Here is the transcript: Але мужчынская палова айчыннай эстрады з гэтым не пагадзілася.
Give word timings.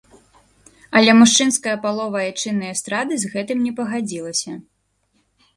Але 0.99 1.11
мужчынская 1.19 1.75
палова 1.83 2.17
айчыннай 2.29 2.73
эстрады 2.77 3.13
з 3.25 3.33
гэтым 3.35 3.57
не 3.67 3.71
пагадзілася. 3.81 4.51